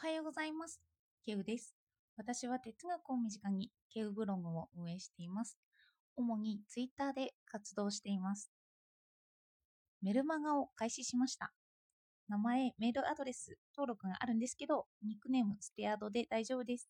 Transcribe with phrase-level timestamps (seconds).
[0.00, 0.80] はようございます。
[1.26, 1.74] ケウです。
[2.16, 5.58] 私は哲学を身近にケウブログを運営しています。
[6.14, 8.48] 主にツイッターで活動しています。
[10.00, 11.52] メルマガを開始しました。
[12.28, 16.88] 名前、メールアドレス登録があるんですけど、ニックネーム、ステアードで大丈夫です。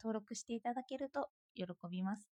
[0.00, 2.28] 登録していただけると喜びます。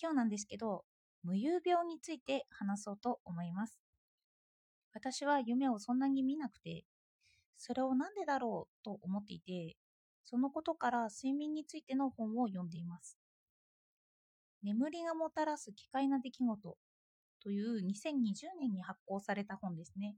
[0.00, 0.84] 今日なんですけど、
[1.24, 3.80] 無遊病について話そうと思います。
[4.94, 6.84] 私は夢をそんなに見なくて、
[7.58, 9.76] それをなんでだろうと思っていて、
[10.24, 13.18] そのことから睡眠についての本を読んでいます。
[14.62, 16.76] 眠りがもたらす奇怪な出来事
[17.42, 20.16] という2020年に発行された本ですね。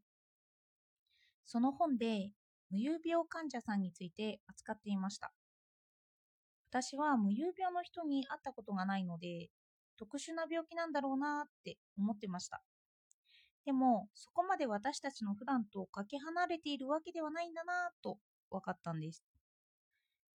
[1.45, 2.31] その本で
[2.71, 5.33] 無遊病患者さんについて扱っていました。
[6.70, 9.48] 私は無遊病の人に会ったことがないので、
[9.98, 12.62] 特殊な病気なんだろうなって思ってました。
[13.64, 18.19] でも、そこまで私たちの普段とかけ離れているわけではないんだなぁと
[18.50, 19.23] 分かったんです。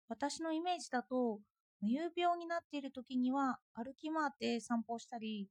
[0.08, 1.40] 私のイメージだと、
[1.80, 5.48] 無遊病になっている時には歩き回って散歩したり、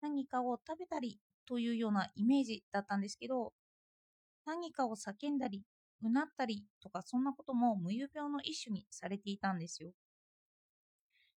[0.00, 3.52] 何かを食べたりというようなイメージだったんですけど、
[4.46, 5.62] 何かを叫んだり、
[6.02, 9.92] うなったりとかそんなことも無遊病の一種にされていたんですよ。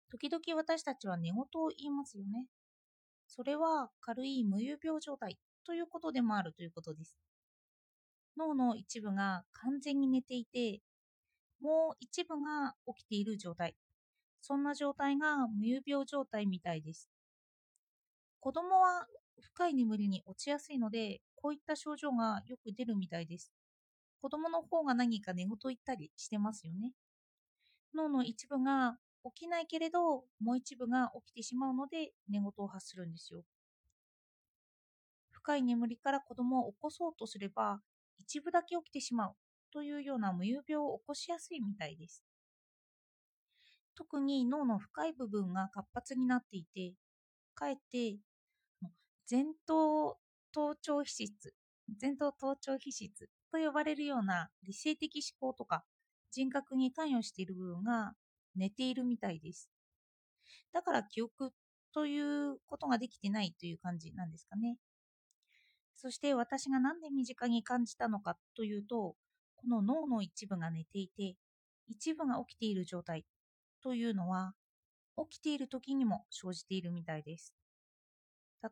[0.09, 2.47] 時々私たちは寝言を言いますよね。
[3.27, 7.17] それは軽い無遊病状態ということでもあるということです。
[8.37, 10.81] 脳の一部が完全に寝ていて、
[11.59, 13.75] もう一部が起きている状態。
[14.41, 17.09] そんな状態が無遊病状態みたいです。
[18.39, 19.07] 子供は
[19.41, 23.51] 深い眠りに落ちやすいので、こういった症状がよく出るみたいです。
[24.21, 26.93] 子供の方が何か寝言言ったりしてますよね。
[27.93, 33.43] 脳の一部が起きないけれど、もう一部が起きてしまうので寝言を発するんですよ。
[35.47, 37.79] 深い眠りから子供を起こそうとすれば、
[38.19, 39.35] 一部だけ起きてしまう
[39.71, 42.21] というような無遊病を起こしやすいみたいです。
[43.95, 46.95] 特に脳の深い部分が活発になっていて、
[47.55, 48.17] かえって
[49.31, 50.17] 前頭
[50.51, 51.53] 頭頂皮質、
[52.01, 55.85] 前頭頭頂皮質と呼ばれるような理性的思考とか
[56.29, 58.15] 人格に関与している部分が
[58.53, 59.69] 寝ているみたいです。
[60.73, 61.53] だから記憶
[61.93, 64.75] ということができてないという感じなんですかね。
[65.97, 69.17] そして私が何で身近に感じたのかというと、
[69.57, 71.35] この脳の一部が寝ていて、
[71.87, 73.25] 一部が起きている状態
[73.81, 74.55] というのは、
[75.29, 77.53] 起きている時にも生じているみたいです。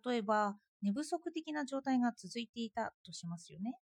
[0.05, 3.79] 例えば、寝不足的な状態が続いていたとしますよね。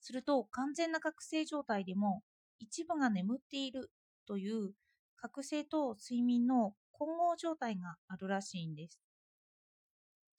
[0.00, 2.24] すると、完全な覚醒状態でも、
[2.58, 3.90] 一部が眠っている
[4.26, 4.72] という
[5.16, 9.05] 覚醒と睡眠の混合状態があるらしいんです。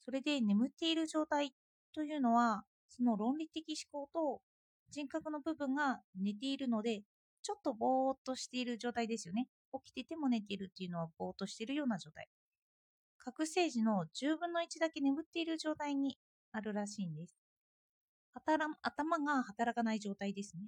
[0.08, 1.52] それで眠っている状態
[1.94, 4.42] というのは、その論理的思考と
[4.90, 7.02] 人格の部分が寝ているので、
[7.44, 9.50] ちょっとぼーっとしている状態ですよね。
[9.84, 12.30] 起きてても寝ているっていうのはぼーっとしているような状態。
[13.18, 16.18] 覚醒時の10分の1だけ眠っている状態に
[16.54, 17.36] あるらしいんです。
[18.34, 20.64] 頭が働かない状態ですね。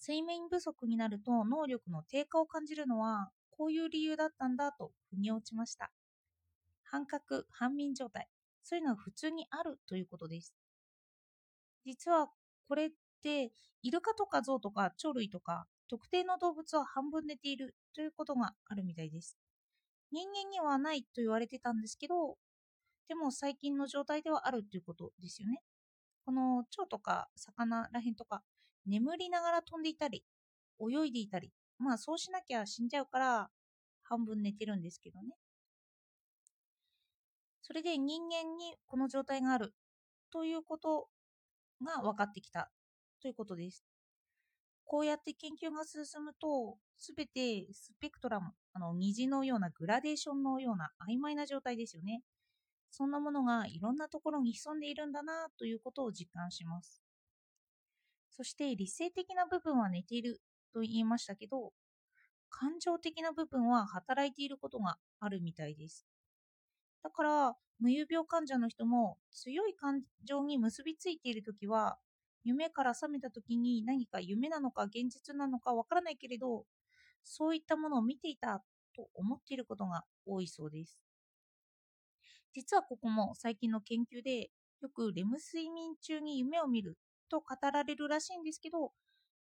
[0.00, 5.90] 睡眠不足になると能力の低下を感じるのはこういう理由だったんだと腑に落ちました。
[6.90, 8.28] 半角、半眠状態。
[8.62, 10.54] そういうのは普通にあるということです。
[11.84, 12.28] 実は
[12.68, 12.90] これっ
[13.22, 13.52] て
[13.82, 19.38] イルカとかゾウとか鳥類とか特定の動物は半分寝ているということがあるみたいです。
[20.10, 22.36] 人間にはないと言われてたんですけど、
[23.08, 25.62] でも最近の状態ではあるということですよね。
[26.24, 28.42] この蝶とか魚らへんとか
[28.84, 30.24] 眠りながら飛んでいたり、
[30.80, 33.50] 泳いでいたり、まあそうしなきゃ死んじゃうから
[34.02, 35.36] 半分寝てるんですけどね。
[37.66, 39.74] それで人間にこの状態がある
[40.32, 41.08] ということ
[41.84, 42.70] が分かってきた
[43.20, 43.84] ということです。
[44.84, 52.22] こうやって研究が進むと、すべてスペクトラム、あの虹のようなグラデーションのような曖昧な状態ですよね。
[52.92, 57.02] そんなものがいろんなところに潜んでいるんだなということを実感します。
[58.30, 60.40] そして理性的な部分は寝ている
[60.72, 61.72] と言いましたけど、
[62.48, 66.06] 感情的な部分は働いていることがあるみたいです。
[67.06, 72.00] だから、無遊病患者の人も強い感情に結びついているときは、
[72.42, 76.66] 夢から覚めたときに何か夢なのか現実なのかわからないけれど、
[77.22, 78.64] そういったものを見ていた
[78.96, 81.00] と思っていることが多いそうです。
[82.52, 84.50] 実はここも最近の研究で
[84.80, 86.98] よくレム睡眠中に夢を見る
[87.28, 88.92] と語られるらしいんですけど、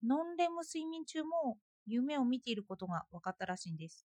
[0.03, 4.05] ノンレム睡眠中も夢を見ていることが分かったらしいんです。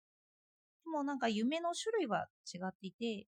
[0.84, 3.26] でもなんか夢の種類は違っていて、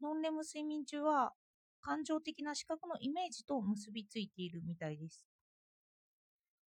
[0.00, 1.32] ノンレム睡眠中は
[1.80, 5.26] 感情的な視覚のイメージと結びついているみたいです。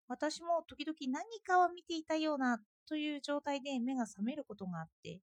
[0.08, 5.20] 私も時々何かを見ていたようなという状態で目が覚めることがあって、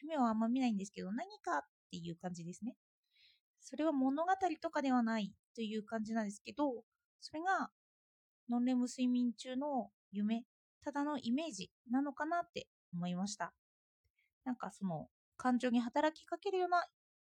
[0.00, 1.60] 夢はあんま見ないんですけど、何かっ
[1.90, 2.76] ていう感じですね。
[3.60, 6.84] それは物語とかではないという感じなんですけど、
[7.20, 7.70] それが
[8.48, 10.44] ノンレム睡眠中の夢、
[10.84, 13.54] ただのイメージなのかなって思いました。
[14.44, 16.84] なんかその感情に働きかけるような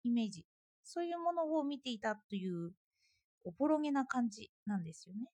[0.09, 0.45] イメージ、
[0.83, 2.73] そういうものを見ていたという
[3.45, 5.29] おぼろげな感じなんですよね。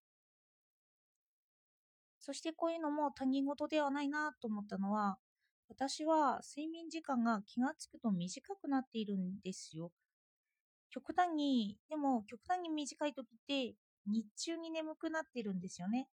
[2.21, 5.19] そしてこういうのも他人事ではないなと思ったのは、
[5.69, 9.91] 私は睡眠時間が気がつくと短くなっているんですよ。
[10.91, 13.75] 極端に、でも極端に短い時って
[14.06, 16.09] 日中に眠くなっているんですよね。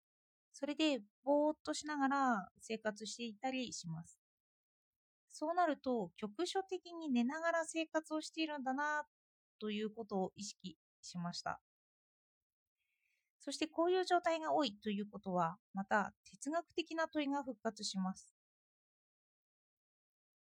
[0.53, 4.19] それでぼーっとしながら生活していたりします。
[5.31, 9.05] そうなると局所的に寝ながら生活をしているんだな
[9.61, 11.61] ということを意識しました。
[13.41, 18.35] そしてこういう状態が多いということは、また哲学的な問いが復活します。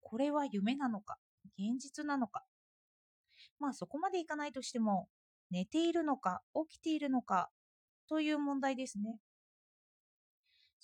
[0.00, 1.18] これは夢なのか、
[1.58, 2.44] 現実なのか。
[3.60, 5.08] まあそこまでいかないとしても、
[5.50, 7.50] 寝ているのか、起きているのか
[8.08, 9.18] という問題ですね。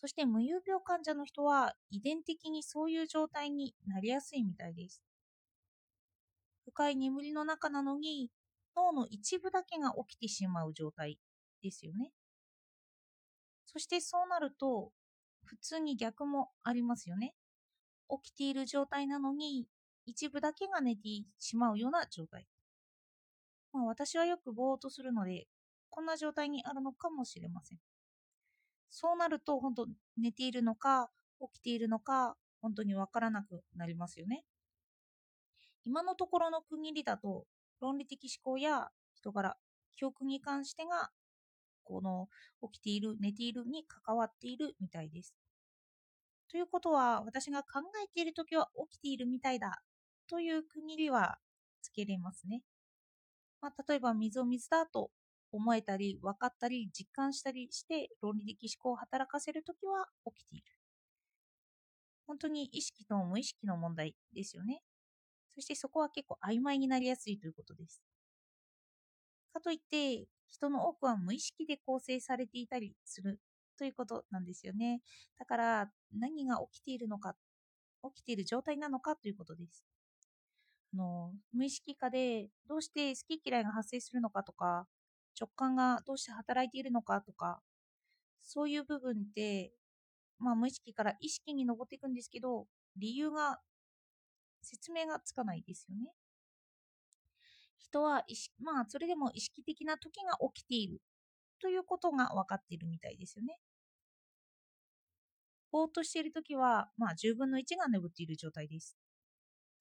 [0.05, 5.01] そして無遊病患者の人は遺伝的にそういう状態になりやすいみたいです。
[6.67, 8.31] 深い眠りの中なのに
[8.77, 11.19] 脳の一部だけが起きてしまう状態
[11.63, 12.13] ですよね。
[13.65, 14.93] そしてそうなると、
[15.43, 17.35] 普通に逆もありますよね。
[18.11, 19.67] 起きている状態なのに、
[20.05, 21.09] 一部だけが寝て
[21.39, 22.47] しまうような状態。
[23.73, 25.47] まあ、私はよくぼーっとするので、
[25.89, 27.79] こんな状態にあるのかもしれません。
[28.97, 31.11] そうなると、本当寝ているのか、
[31.41, 34.45] 起きているのか、本当にわからなくなりますよね。
[35.85, 37.45] 今のところの区切りだと、
[37.81, 39.57] 論理的思考や人柄、
[39.97, 41.11] 記憶に関してが
[41.83, 42.29] この
[42.71, 45.35] 起きている、寝ているに関わっているみたいです。
[46.49, 49.83] ということは、私が考えているときは起きているみたいだ
[50.29, 51.39] という区切りは
[51.83, 52.63] つけれますね。
[53.61, 55.11] まあ、例えば水を水だと
[55.55, 60.67] 思えたり、分かったり、実感したりして論理的思考を働かせるときは起きている。
[62.27, 64.83] 本当に意識と無意識の問題ですよね。
[65.55, 68.03] そしてそこは結構曖昧になりやすいということです。
[69.53, 73.41] かといって、人の多くは無意識で構成されていたりする
[73.79, 75.01] ということなんですよね。
[75.39, 77.35] だから何が起きているのか、
[78.15, 79.85] 起きている状態なのかということです。
[80.93, 84.87] あの無意識下でどうして好き嫌いが発生するのかとか、
[85.39, 87.61] 直感がどうして働いているのかとか、
[88.43, 89.73] そういう部分って、
[90.39, 92.67] まあ、無意識から意識に上っていくんですけど、
[92.97, 93.61] 理由が、
[94.63, 96.13] 説明がつかないですよね。
[97.79, 101.01] 人は意識、まあ、それでも意識的な時が起きている
[101.61, 103.59] ということが分かっているみたいですよね。
[105.71, 108.97] ぼーっとしている時は、まあ、10分の1が眠っている状態です。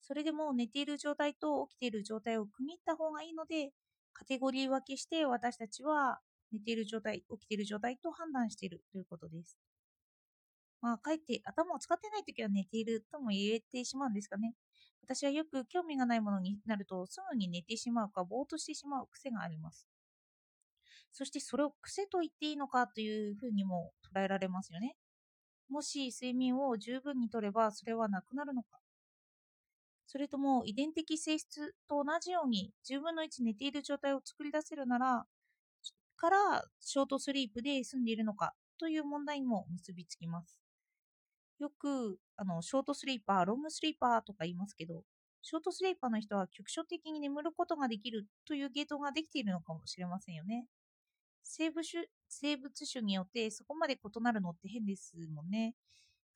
[0.02, 3.72] それでも寝ている状態と起きている状態を区切った方がいいので、
[4.14, 6.22] カテゴリー分けして私たちは
[6.52, 9.58] 寝ている状態、起きている状態と判断しているということです。
[10.82, 14.54] まあ、かえって頭を使ってないときは寝ているとも言えてしまうんですかね。
[15.02, 19.88] 私はよく興味がないものになるとすぐに寝てしまうかぼーっとしてしまう癖があります。
[21.14, 24.98] そしてそれを癖と言っていいのかというふうにも捉えられますよね。
[25.70, 28.83] もし睡眠を十分にとればそれはなくなるのか。
[30.14, 35.26] それとも遺伝的性質と同じように10分の1寝ている状態を作り出せるなら、
[36.18, 40.60] からショートスリープで済んでいるのかという問題にも結びつきます。
[41.58, 45.02] よくあのショートスリーパー、ロングスリーパーとか言いますけど、
[45.42, 50.68] ショートスリーパーの人は局所的に眠ることができるというゲートができているのかもしれませんよね。
[51.44, 55.74] 生物種生物種によってそこまで異なるのって変ですもんね。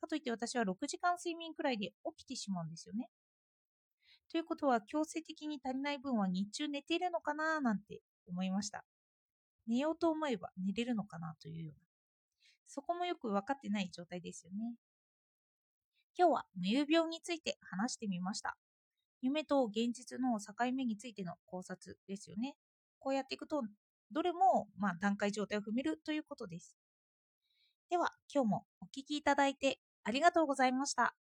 [0.01, 3.11] かといって私は6時間睡眠くらいで起きてしまうんですよね。
[4.31, 8.83] ということは強制的に足りない分は日中寝ているのかななんて思いました。
[9.67, 11.87] 寝ようと思えば寝れるのかなというような。
[12.67, 14.75] そこもよく分かってない状態ですよね。
[16.17, 18.57] 今日は無遊病について話してみました。
[19.21, 22.55] 夢と現実の境目についての考察ですよね。
[22.99, 23.61] こうやっていくと、
[24.11, 26.77] どれも、ま、段階状態を踏めるということです。
[27.89, 31.15] では、今日もお聴きいただいてありがとうございました。